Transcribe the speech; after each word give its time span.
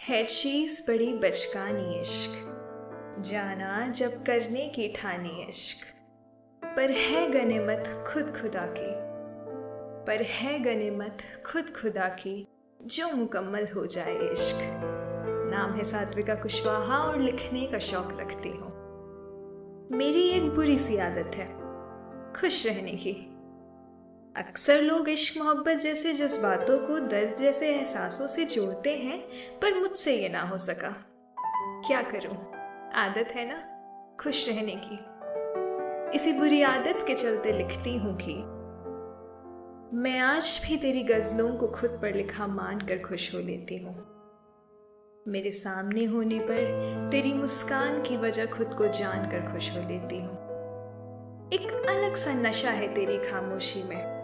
है 0.00 0.24
चीज़ 0.24 0.82
बड़ी 0.82 1.12
बचकानी 1.12 2.00
इश्क, 2.00 2.30
जाना 3.20 3.88
जब 3.88 4.22
करने 4.22 4.68
की 4.68 4.88
ठानी 4.88 5.46
इश्क। 5.48 5.86
पर 6.76 6.90
है 6.90 7.30
गनीमत 7.30 8.04
खुद 8.08 8.24
खुदा 8.40 8.66
की, 8.66 8.92
पर 10.06 10.22
है 10.22 10.58
गनीमत 10.58 11.18
खुद 11.46 11.64
खुदा 11.70 12.08
की, 12.08 12.48
जो 12.82 13.12
मुकम्मल 13.12 13.68
हो 13.76 13.86
जाए 13.86 14.14
इश्क। 14.14 14.58
नाम 15.50 15.74
है 15.74 15.84
सात्विका 15.84 16.34
कुशवाहा 16.34 16.98
और 16.98 17.20
लिखने 17.20 17.66
का 17.66 17.78
शौक 17.78 18.16
रखती 18.20 18.48
हूँ। 18.48 18.72
मेरी 19.92 20.28
एक 20.28 20.50
बुरी 20.50 20.78
सी 20.78 20.96
आदत 20.96 21.36
है, 21.36 21.48
खुश 22.40 22.66
रहने 22.66 22.92
की। 22.92 23.37
अक्सर 24.36 24.80
लोग 24.82 25.08
इश्क, 25.08 25.42
मोहब्बत 25.42 25.76
जैसे 25.76 26.12
जज्बातों 26.12 26.78
को 26.78 26.98
दर्द 26.98 27.34
जैसे 27.34 27.68
एहसासों 27.68 28.26
से 28.26 28.44
जोड़ते 28.44 28.96
हैं, 28.96 29.20
पर 29.58 29.80
मुझसे 29.80 30.16
ये 30.16 30.28
ना 30.28 30.42
हो 30.42 30.58
सका। 30.58 30.88
क्या 31.86 32.02
करूँ? 32.02 32.52
आदत 32.94 33.28
है 33.32 33.48
ना? 33.48 33.58
खुश 34.20 34.48
रहने 34.48 34.80
की। 34.84 34.98
इसी 36.16 36.32
बुरी 36.32 36.62
आदत 36.62 37.04
के 37.06 37.14
चलते 37.14 37.52
लिखती 37.52 37.96
हूँ 37.96 38.18
कि 38.22 38.34
मैं 39.96 40.18
आज 40.18 40.66
भी 40.66 40.76
तेरी 40.76 41.02
गजलों 41.02 41.56
को 41.56 41.68
खुद 41.68 41.90
पर 41.90 42.14
लिखा 42.14 42.46
मान 42.46 42.80
कर 42.80 42.98
खुश 42.98 43.34
हो 43.34 43.40
लेती 43.40 43.78
हूँ। 43.78 43.96
मेरे 45.28 45.50
सामने 45.50 46.04
होने 46.04 46.38
पर 46.38 47.08
तेरी 47.12 47.32
मुस्कान 47.32 48.02
की 48.02 48.16
वजह 48.16 48.46
खुद 48.46 48.74
को 48.74 48.86
जानकर 48.86 49.52
खुश 49.52 49.70
हो 49.70 49.88
लेती 49.88 50.20
हूँ। 50.20 50.48
एक 51.52 51.86
अलग 51.88 52.14
सा 52.14 52.34
नशा 52.34 52.70
है 52.70 52.94
तेरी 52.94 53.18
खामोशी 53.18 53.82
में। 53.82 54.17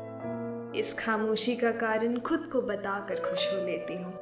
इस 0.78 0.98
खामोशी 0.98 1.56
का 1.56 1.70
कारण 1.70 2.18
खुद 2.18 2.46
को 2.52 2.62
बताकर 2.62 3.14
खुश 3.14 3.52
हो 3.52 3.66
लेती 3.66 3.94
हूँ। 3.94 4.12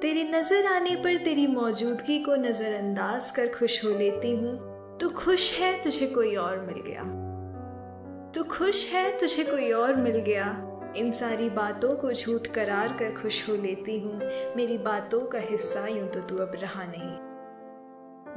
तेरी 0.00 0.24
नज़र 0.24 0.66
आने 0.66 0.96
पर 0.96 1.16
तेरी 1.16 1.46
मौजूदगी 1.46 2.18
को 2.18 2.34
नजरअंदाज 2.34 3.30
कर 3.30 3.48
खुश 3.48 3.84
हो 3.84 3.90
लेती 3.90 4.36
हूँ। 4.36 4.56
तू 4.98 5.08
खुश 5.08 5.60
है, 5.60 5.82
तुझे 5.82 6.06
कोई 6.06 6.36
और 6.36 6.60
मिल 6.60 6.82
गया। 6.86 7.02
तू 8.34 8.42
खुश 8.42 8.94
है, 8.94 9.18
तुझे 9.18 9.44
कोई 9.44 9.72
और 9.72 9.94
मिल 9.96 10.18
गया। 10.18 10.66
इन 10.96 11.12
सारी 11.12 11.50
बातों 11.50 11.94
को 11.96 12.12
झूठ 12.12 12.46
करार 12.46 12.88
कर 12.88 13.22
खुश 13.22 13.48
हो 13.48 13.56
लेती 13.56 13.98
हूँ। 14.00 14.20
मेरी 14.56 14.78
बातों 14.78 15.20
का 15.20 15.38
हिस्सा 15.38 15.86
यूँ 15.86 16.08
तो 16.08 16.20
तू 16.20 16.36
अब 16.36 16.52
रहा 16.54 16.84
नहीं। 16.84 17.29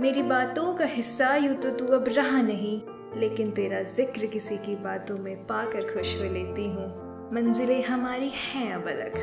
मेरी 0.01 0.21
बातों 0.23 0.73
का 0.73 0.85
हिस्सा 0.85 1.35
यूँ 1.35 1.55
तो 1.55 1.71
तू 1.71 1.85
अब 1.85 2.05
रहा 2.07 2.41
नहीं, 2.41 2.81
लेकिन 3.19 3.51
तेरा 3.51 3.81
ज़िक्र 3.83 4.25
किसी 4.25 4.57
की 4.57 4.75
बातों 4.75 5.17
में 5.17 5.35
पाकर 5.45 5.93
खुश 5.93 6.15
हो 6.17 6.23
लेती 6.23 6.65
हूँ। 6.67 6.87
मंजिलें 7.33 7.83
हमारी 7.83 8.31
हैं 8.35 8.73
अब 8.73 8.87
अलग। 8.87 9.17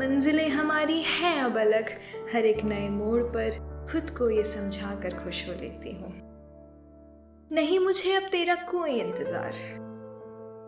मंजिलें 0.00 0.48
हमारी 0.48 1.00
हैं 1.02 1.40
अब 1.42 1.58
अलग। 1.58 1.90
हर 2.34 2.46
एक 2.46 2.64
नए 2.64 2.88
मोड़ 2.88 3.22
पर 3.22 3.58
खुद 3.92 4.10
को 4.10 4.30
ये 4.30 4.44
समझा 4.44 4.94
कर 5.00 5.14
खुश 5.14 5.48
हो 5.48 5.54
लेती 5.54 5.92
हूँ। 5.92 6.12
नहीं 7.52 7.78
मुझे 7.78 8.14
अब 8.14 8.22
तेरा 8.22 8.54
कोई 8.54 9.00
इंतज़ार। 9.00 9.52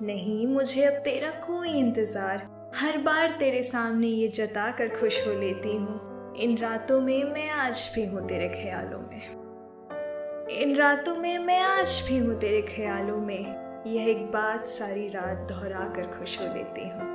नहीं 0.02 0.46
मुझे 0.46 0.84
अब 0.84 1.02
तेरा 1.04 1.30
कोई 1.30 1.68
इंतज़ार। 1.68 2.48
हर 2.76 2.98
बार 2.98 3.36
तेरे 3.38 3.62
सामने 3.62 4.06
ये 4.06 4.28
जता 4.28 4.70
कर 4.70 4.88
खुश 5.00 5.26
हो 5.28 5.40
लेती 5.40 5.76
हूँ। 5.76 6.15
इन 6.38 6.58
रातों 6.58 7.00
में 7.00 7.24
मैं 7.24 7.50
आज 7.50 7.92
भी 7.94 8.06
हूँ 8.06 8.28
तेरे 8.28 8.48
ख्यालों 8.48 8.98
में। 9.00 10.48
इन 10.50 10.76
रातों 10.76 11.16
में 11.16 11.38
मैं 11.38 11.60
आज 11.60 12.04
भी 12.08 12.18
हूँ 12.18 12.38
तेरे 12.38 12.62
ख्यालों 12.62 13.16
में। 13.16 13.84
यह 13.86 14.08
एक 14.08 14.26
बात 14.32 14.66
सारी 14.66 15.08
रात 15.08 15.38
दोहरा 15.38 15.80
कर 15.80 16.18
खुश 16.18 16.40
हो 16.40 16.54
लेती 16.54 16.88
हूँ। 16.88 17.06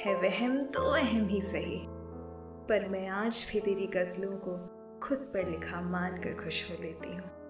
है 0.00 0.14
वहम 0.14 0.62
तो 0.62 0.92
वहम 0.92 1.26
ही 1.26 1.40
सही। 1.40 1.80
पर 2.68 2.88
मैं 2.88 3.08
आज 3.08 3.50
भी 3.52 3.60
तेरी 3.60 3.86
गज़लों 3.86 4.32
को 4.32 4.56
खुद 5.02 5.18
पर 5.18 5.48
लिखा 5.50 5.80
मान 5.80 6.16
कर 6.16 6.44
खुश 6.44 6.70
हो 6.70 6.82
लेती 6.82 7.14
हूँ। 7.16 7.41